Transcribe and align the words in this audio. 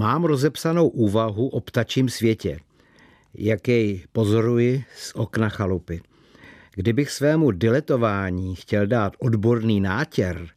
Mám 0.00 0.24
rozepsanou 0.24 0.88
úvahu 0.88 1.48
o 1.48 1.60
ptačím 1.60 2.08
světě, 2.08 2.60
jak 3.34 3.68
jej 3.68 4.04
pozoruji 4.12 4.84
z 4.96 5.12
okna 5.14 5.48
chalupy. 5.48 6.00
Kdybych 6.74 7.10
svému 7.10 7.50
diletování 7.50 8.54
chtěl 8.54 8.86
dát 8.86 9.16
odborný 9.18 9.80
nátěr, 9.80 10.48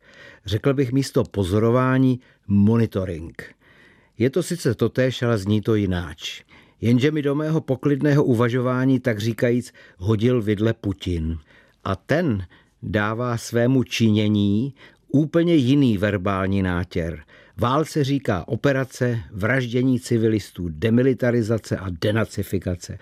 řekl 0.45 0.73
bych 0.73 0.91
místo 0.91 1.23
pozorování 1.23 2.19
monitoring. 2.47 3.55
Je 4.17 4.29
to 4.29 4.43
sice 4.43 4.75
totéž, 4.75 5.21
ale 5.21 5.37
zní 5.37 5.61
to 5.61 5.75
jináč. 5.75 6.43
Jenže 6.81 7.11
mi 7.11 7.21
do 7.21 7.35
mého 7.35 7.61
poklidného 7.61 8.23
uvažování 8.23 8.99
tak 8.99 9.19
říkajíc 9.19 9.73
hodil 9.97 10.41
vidle 10.41 10.73
Putin. 10.73 11.37
A 11.83 11.95
ten 11.95 12.45
dává 12.83 13.37
svému 13.37 13.83
činění 13.83 14.73
úplně 15.11 15.55
jiný 15.55 15.97
verbální 15.97 16.61
nátěr. 16.61 17.23
Válce 17.57 18.03
říká 18.03 18.47
operace, 18.47 19.19
vraždění 19.31 19.99
civilistů, 19.99 20.69
demilitarizace 20.69 21.77
a 21.77 21.87
denacifikace. 22.01 22.97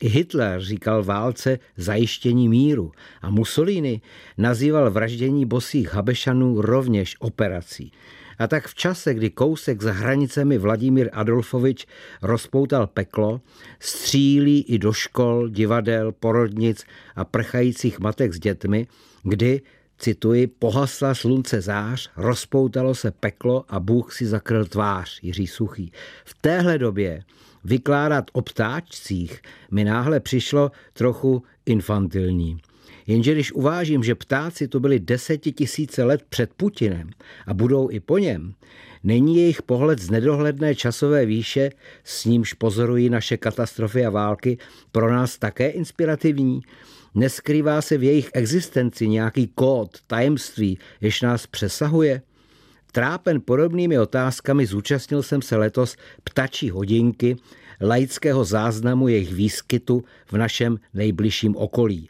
I 0.00 0.08
Hitler 0.08 0.60
říkal 0.60 1.04
válce 1.04 1.58
zajištění 1.76 2.48
míru 2.48 2.92
a 3.22 3.30
Mussolini 3.30 4.00
nazýval 4.38 4.90
vraždění 4.90 5.46
bosých 5.46 5.94
Habešanů 5.94 6.60
rovněž 6.60 7.16
operací. 7.18 7.92
A 8.38 8.46
tak 8.46 8.68
v 8.68 8.74
čase, 8.74 9.14
kdy 9.14 9.30
kousek 9.30 9.82
za 9.82 9.92
hranicemi 9.92 10.58
Vladimír 10.58 11.10
Adolfovič 11.12 11.86
rozpoutal 12.22 12.86
peklo, 12.86 13.40
střílí 13.80 14.62
i 14.62 14.78
do 14.78 14.92
škol, 14.92 15.48
divadel, 15.48 16.12
porodnic 16.12 16.84
a 17.16 17.24
prchajících 17.24 17.98
matek 17.98 18.34
s 18.34 18.38
dětmi, 18.38 18.86
kdy, 19.22 19.60
cituji, 19.98 20.46
pohasla 20.46 21.14
slunce 21.14 21.60
zář, 21.60 22.10
rozpoutalo 22.16 22.94
se 22.94 23.10
peklo 23.10 23.64
a 23.68 23.80
Bůh 23.80 24.12
si 24.12 24.26
zakryl 24.26 24.64
tvář, 24.64 25.18
Jiří 25.22 25.46
Suchý. 25.46 25.92
V 26.24 26.34
téhle 26.40 26.78
době 26.78 27.22
vykládat 27.64 28.24
o 28.32 28.42
ptáčcích 28.42 29.42
mi 29.70 29.84
náhle 29.84 30.20
přišlo 30.20 30.70
trochu 30.92 31.42
infantilní. 31.66 32.58
Jenže 33.06 33.32
když 33.32 33.52
uvážím, 33.52 34.04
že 34.04 34.14
ptáci 34.14 34.68
to 34.68 34.80
byli 34.80 35.00
desetitisíce 35.00 36.04
let 36.04 36.22
před 36.28 36.54
Putinem 36.54 37.10
a 37.46 37.54
budou 37.54 37.90
i 37.90 38.00
po 38.00 38.18
něm, 38.18 38.54
není 39.04 39.36
jejich 39.36 39.62
pohled 39.62 39.98
z 39.98 40.10
nedohledné 40.10 40.74
časové 40.74 41.26
výše, 41.26 41.70
s 42.04 42.24
nímž 42.24 42.52
pozorují 42.52 43.10
naše 43.10 43.36
katastrofy 43.36 44.06
a 44.06 44.10
války, 44.10 44.58
pro 44.92 45.12
nás 45.12 45.38
také 45.38 45.68
inspirativní? 45.68 46.60
Neskrývá 47.14 47.82
se 47.82 47.98
v 47.98 48.02
jejich 48.02 48.30
existenci 48.34 49.08
nějaký 49.08 49.46
kód, 49.46 49.98
tajemství, 50.06 50.78
jež 51.00 51.22
nás 51.22 51.46
přesahuje? 51.46 52.22
Trápen 52.92 53.40
podobnými 53.40 53.98
otázkami 53.98 54.66
zúčastnil 54.66 55.22
jsem 55.22 55.42
se 55.42 55.56
letos 55.56 55.96
ptačí 56.24 56.70
hodinky, 56.70 57.36
laického 57.80 58.44
záznamu 58.44 59.08
jejich 59.08 59.32
výskytu 59.32 60.04
v 60.26 60.32
našem 60.32 60.78
nejbližším 60.94 61.56
okolí. 61.56 62.08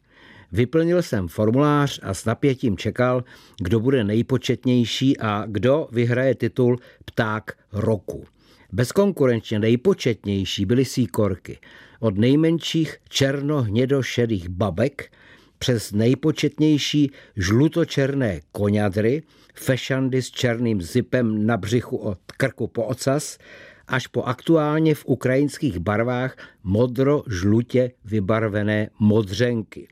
Vyplnil 0.52 1.02
jsem 1.02 1.28
formulář 1.28 2.00
a 2.02 2.14
s 2.14 2.24
napětím 2.24 2.76
čekal, 2.76 3.24
kdo 3.60 3.80
bude 3.80 4.04
nejpočetnější 4.04 5.18
a 5.20 5.44
kdo 5.46 5.88
vyhraje 5.92 6.34
titul 6.34 6.78
Pták 7.04 7.52
roku. 7.72 8.24
Bezkonkurenčně 8.72 9.58
nejpočetnější 9.58 10.64
byly 10.66 10.84
síkorky. 10.84 11.58
Od 12.04 12.18
nejmenších 12.18 12.96
černo-hnědo-šedých 13.08 14.48
babek 14.48 15.12
přes 15.58 15.92
nejpočetnější 15.92 17.10
žlutočerné 17.36 18.40
koňadry, 18.52 19.22
fešandy 19.54 20.22
s 20.22 20.30
černým 20.30 20.82
zipem 20.82 21.46
na 21.46 21.56
břichu 21.56 21.96
od 21.96 22.18
krku 22.36 22.66
po 22.66 22.84
ocas, 22.84 23.38
až 23.88 24.06
po 24.06 24.22
aktuálně 24.22 24.94
v 24.94 25.04
ukrajinských 25.06 25.78
barvách 25.78 26.36
modro-žlutě 26.64 27.90
vybarvené 28.04 28.90
modřenky. 28.98 29.88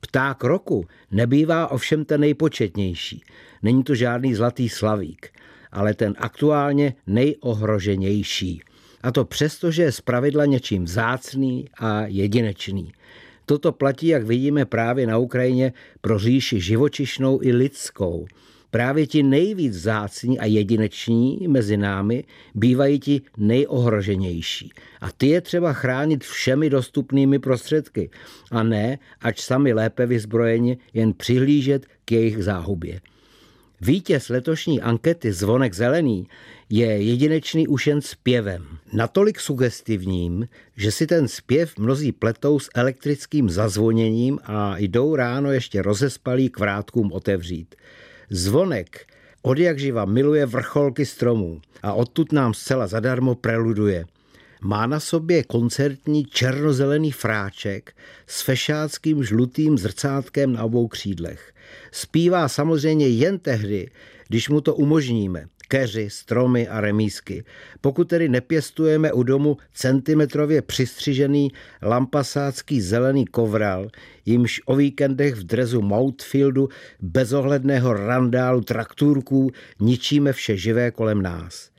Pták 0.00 0.44
roku 0.44 0.86
nebývá 1.10 1.70
ovšem 1.70 2.04
ten 2.04 2.20
nejpočetnější. 2.20 3.22
Není 3.62 3.84
to 3.84 3.94
žádný 3.94 4.34
zlatý 4.34 4.68
slavík, 4.68 5.28
ale 5.72 5.94
ten 5.94 6.14
aktuálně 6.18 6.94
nejohroženější. 7.06 8.62
A 9.02 9.12
to 9.12 9.24
přesto, 9.24 9.70
že 9.70 9.82
je 9.82 9.92
zpravidla 9.92 10.44
něčím 10.44 10.84
vzácný 10.84 11.68
a 11.78 12.06
jedinečný. 12.06 12.92
Toto 13.46 13.72
platí, 13.72 14.06
jak 14.06 14.24
vidíme 14.24 14.64
právě 14.64 15.06
na 15.06 15.18
Ukrajině, 15.18 15.72
pro 16.00 16.18
říši 16.18 16.60
živočišnou 16.60 17.38
i 17.42 17.52
lidskou– 17.52 18.26
Právě 18.70 19.06
ti 19.06 19.22
nejvíc 19.22 19.74
zácní 19.74 20.38
a 20.38 20.44
jedineční 20.44 21.48
mezi 21.48 21.76
námi 21.76 22.24
bývají 22.54 23.00
ti 23.00 23.22
nejohroženější. 23.36 24.72
A 25.00 25.12
ty 25.12 25.26
je 25.26 25.40
třeba 25.40 25.72
chránit 25.72 26.24
všemi 26.24 26.70
dostupnými 26.70 27.38
prostředky 27.38 28.10
a 28.50 28.62
ne, 28.62 28.98
ač 29.20 29.40
sami 29.40 29.72
lépe 29.72 30.06
vyzbrojeni, 30.06 30.78
jen 30.94 31.12
přihlížet 31.12 31.86
k 32.04 32.12
jejich 32.12 32.44
záhubě. 32.44 33.00
Vítěz 33.80 34.28
letošní 34.28 34.80
ankety 34.80 35.32
Zvonek 35.32 35.74
zelený 35.74 36.28
je 36.70 36.86
jedinečný 36.86 37.68
už 37.68 37.86
jen 37.86 38.00
zpěvem. 38.00 38.77
Natolik 38.92 39.40
sugestivním, 39.40 40.48
že 40.76 40.92
si 40.92 41.06
ten 41.06 41.28
zpěv 41.28 41.78
mnozí 41.78 42.12
pletou 42.12 42.58
s 42.58 42.70
elektrickým 42.74 43.50
zazvoněním 43.50 44.38
a 44.44 44.78
jdou 44.78 45.16
ráno 45.16 45.52
ještě 45.52 45.82
rozespalí 45.82 46.50
k 46.50 46.58
vrátkům 46.58 47.12
otevřít. 47.12 47.74
Zvonek 48.30 49.06
od 49.42 49.58
jak 49.58 49.78
živa 49.78 50.04
miluje 50.04 50.46
vrcholky 50.46 51.06
stromů 51.06 51.60
a 51.82 51.92
odtud 51.92 52.32
nám 52.32 52.54
zcela 52.54 52.86
zadarmo 52.86 53.34
preluduje. 53.34 54.04
Má 54.62 54.86
na 54.86 55.00
sobě 55.00 55.44
koncertní 55.44 56.24
černozelený 56.24 57.12
fráček 57.12 57.92
s 58.26 58.42
fešáckým 58.42 59.24
žlutým 59.24 59.78
zrcátkem 59.78 60.52
na 60.52 60.64
obou 60.64 60.88
křídlech. 60.88 61.52
Zpívá 61.92 62.48
samozřejmě 62.48 63.08
jen 63.08 63.38
tehdy, 63.38 63.90
když 64.28 64.48
mu 64.48 64.60
to 64.60 64.74
umožníme 64.74 65.46
keři, 65.68 66.10
stromy 66.10 66.68
a 66.68 66.80
remísky. 66.80 67.44
Pokud 67.80 68.08
tedy 68.08 68.28
nepěstujeme 68.28 69.12
u 69.12 69.22
domu 69.22 69.56
centimetrově 69.74 70.62
přistřižený 70.62 71.52
lampasácký 71.82 72.80
zelený 72.80 73.26
kovral, 73.26 73.88
jimž 74.26 74.60
o 74.66 74.76
víkendech 74.76 75.34
v 75.34 75.44
drezu 75.44 75.82
Mountfieldu 75.82 76.68
bezohledného 77.00 77.94
randálu 77.94 78.60
traktůrků 78.60 79.50
ničíme 79.80 80.32
vše 80.32 80.56
živé 80.56 80.90
kolem 80.90 81.22
nás. 81.22 81.70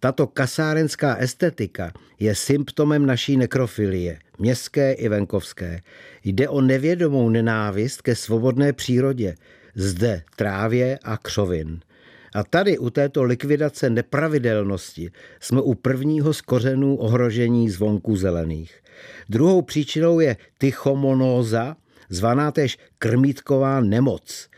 Tato 0.00 0.26
kasárenská 0.26 1.16
estetika 1.16 1.92
je 2.18 2.34
symptomem 2.34 3.06
naší 3.06 3.36
nekrofilie, 3.36 4.18
městské 4.38 4.92
i 4.92 5.08
venkovské. 5.08 5.80
Jde 6.24 6.48
o 6.48 6.60
nevědomou 6.60 7.28
nenávist 7.28 8.02
ke 8.02 8.16
svobodné 8.16 8.72
přírodě, 8.72 9.34
zde 9.74 10.22
trávě 10.36 10.98
a 11.04 11.16
křovin. 11.16 11.80
A 12.34 12.44
tady 12.44 12.78
u 12.78 12.90
této 12.90 13.22
likvidace 13.22 13.90
nepravidelnosti 13.90 15.10
jsme 15.40 15.60
u 15.60 15.74
prvního 15.74 16.32
z 16.32 16.40
kořenů 16.40 16.96
ohrožení 16.96 17.70
zvonků 17.70 18.16
zelených. 18.16 18.80
Druhou 19.28 19.62
příčinou 19.62 20.20
je 20.20 20.36
tychomonóza, 20.58 21.76
zvaná 22.08 22.52
též 22.52 22.78
krmítková 22.98 23.80
nemoc. 23.80 24.48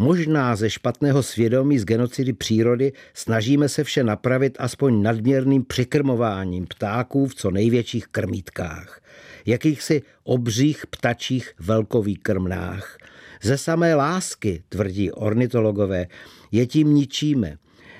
Možná 0.00 0.56
ze 0.56 0.70
špatného 0.70 1.22
svědomí 1.22 1.78
z 1.78 1.84
genocidy 1.84 2.32
přírody 2.32 2.92
snažíme 3.14 3.68
se 3.68 3.84
vše 3.84 4.04
napravit 4.04 4.56
aspoň 4.60 5.02
nadměrným 5.02 5.64
přikrmováním 5.64 6.66
ptáků 6.66 7.26
v 7.26 7.34
co 7.34 7.50
největších 7.50 8.06
krmítkách, 8.06 9.00
jakýchsi 9.46 10.02
obřích 10.24 10.86
ptačích 10.86 11.52
velkovýkrmnách. 11.58 12.98
Ze 13.42 13.58
samé 13.58 13.94
lásky, 13.94 14.62
tvrdí 14.68 15.12
ornitologové, 15.12 16.06
je 16.52 16.66
tím 16.66 16.94
ničíme. 16.94 17.56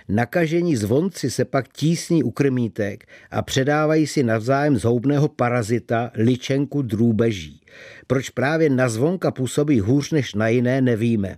Nakažení 0.09 0.77
zvonci 0.77 1.31
se 1.31 1.45
pak 1.45 1.69
tísní 1.69 2.23
u 2.23 2.31
krmítek 2.31 3.09
a 3.31 3.43
předávají 3.43 4.07
si 4.07 4.23
navzájem 4.23 4.77
zhoubného 4.77 5.29
parazita 5.29 6.11
ličenku 6.15 6.83
drůbeží. 6.83 7.61
Proč 8.07 8.31
právě 8.31 8.71
na 8.71 8.89
zvonka 8.89 9.31
působí 9.31 9.81
hůř 9.81 10.11
než 10.11 10.35
na 10.35 10.49
jiné, 10.49 10.81
nevíme. 10.81 11.37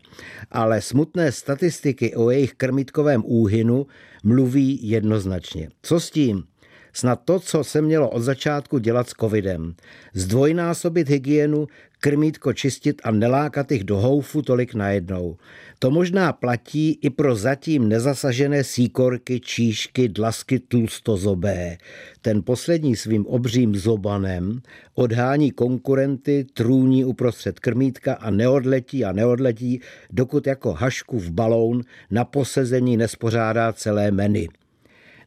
Ale 0.50 0.81
smutné 0.81 1.32
statistiky 1.32 2.14
o 2.14 2.31
jejich 2.31 2.55
krmítkovém 2.55 3.23
úhynu 3.26 3.87
mluví 4.25 4.88
jednoznačně. 4.88 5.69
Co 5.82 6.00
s 6.00 6.11
tím? 6.11 6.44
Snad 6.92 7.20
to, 7.25 7.40
co 7.40 7.64
se 7.64 7.82
mělo 7.82 8.10
od 8.10 8.22
začátku 8.22 8.78
dělat 8.78 9.08
s 9.08 9.12
covidem. 9.20 9.75
Zdvojnásobit 10.14 11.08
hygienu, 11.08 11.66
krmítko 12.00 12.52
čistit 12.52 13.00
a 13.04 13.10
nelákat 13.10 13.72
jich 13.72 13.84
do 13.84 13.96
houfu 13.96 14.42
tolik 14.42 14.75
najednou. 14.75 15.37
To 15.78 15.90
možná 15.90 16.32
platí 16.32 16.98
i 17.02 17.10
pro 17.10 17.37
zatím 17.37 17.88
nezasažené 17.88 18.64
síkorky, 18.64 19.40
číšky, 19.40 20.08
dlasky 20.08 20.58
tlustozobé. 20.58 21.76
Ten 22.22 22.42
poslední 22.42 22.96
svým 22.96 23.26
obřím 23.26 23.76
zobanem 23.76 24.60
odhání 24.94 25.50
konkurenty, 25.50 26.46
trůní 26.54 27.04
uprostřed 27.04 27.60
krmítka 27.60 28.14
a 28.14 28.31
neodletí 28.31 29.04
a 29.04 29.12
neodletí, 29.12 29.81
dokud 30.10 30.46
jako 30.46 30.72
hašku 30.72 31.19
v 31.19 31.31
balón 31.31 31.82
na 32.10 32.25
posezení 32.25 32.96
nespořádá 32.96 33.72
celé 33.72 34.10
menu. 34.10 34.60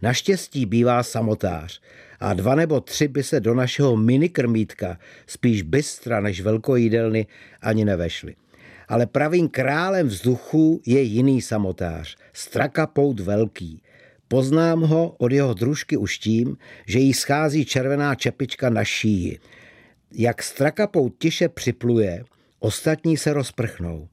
Naštěstí 0.04 0.66
bývá 0.66 1.04
samotář 1.04 1.82
a 2.20 2.34
dva 2.34 2.56
nebo 2.56 2.82
tři 2.82 3.08
by 3.08 3.24
se 3.24 3.40
do 3.40 3.54
našeho 3.54 3.98
minikrmítka, 3.98 4.98
spíš 5.28 5.62
bystra 5.62 6.20
než 6.20 6.42
velkojídelny, 6.42 7.28
ani 7.62 7.86
nevešli. 7.86 8.36
Ale 8.88 9.06
pravým 9.06 9.50
králem 9.50 10.08
vzduchu 10.08 10.82
je 10.86 11.02
jiný 11.02 11.42
samotář, 11.42 12.16
strakapout 12.34 13.20
velký. 13.20 13.82
Poznám 14.28 14.82
ho 14.82 15.16
od 15.18 15.32
jeho 15.32 15.54
družky 15.54 15.98
už 15.98 16.18
tím, 16.18 16.58
že 16.86 17.00
jí 17.00 17.14
schází 17.14 17.66
červená 17.66 18.16
čepička 18.16 18.70
na 18.70 18.84
šíji. 18.84 19.40
Jak 20.12 20.44
strakapout 20.44 21.14
tiše 21.20 21.50
připluje, 21.50 22.24
ostatní 22.60 23.18
se 23.18 23.34
rozprchnou. 23.34 24.08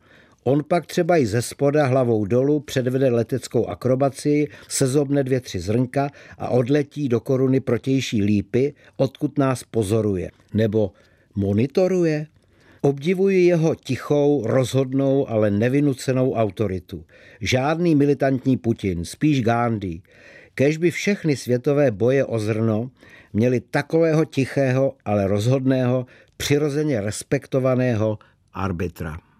On 0.44 0.64
pak 0.68 0.86
třeba 0.86 1.16
i 1.16 1.26
ze 1.26 1.42
spoda 1.42 1.86
hlavou 1.86 2.24
dolů 2.24 2.60
předvede 2.60 3.10
leteckou 3.10 3.66
akrobaci, 3.66 4.48
sezobne 4.68 5.24
dvě, 5.24 5.40
tři 5.40 5.60
zrnka 5.60 6.10
a 6.38 6.48
odletí 6.48 7.08
do 7.08 7.20
koruny 7.20 7.60
protější 7.60 8.22
lípy, 8.22 8.74
odkud 8.96 9.38
nás 9.38 9.64
pozoruje. 9.64 10.30
Nebo 10.54 10.92
monitoruje. 11.34 12.26
Obdivuji 12.80 13.44
jeho 13.46 13.74
tichou, 13.74 14.46
rozhodnou, 14.46 15.30
ale 15.30 15.50
nevinucenou 15.50 16.32
autoritu. 16.32 17.04
Žádný 17.40 17.94
militantní 17.94 18.56
Putin, 18.56 19.04
spíš 19.04 19.42
Gandhi. 19.42 20.02
Kež 20.54 20.76
by 20.76 20.90
všechny 20.90 21.36
světové 21.36 21.90
boje 21.90 22.24
o 22.24 22.38
zrno 22.38 22.90
měli 23.32 23.60
takového 23.60 24.24
tichého, 24.24 24.94
ale 25.04 25.28
rozhodného, 25.28 26.06
přirozeně 26.36 27.00
respektovaného 27.00 28.18
arbitra. 28.52 29.20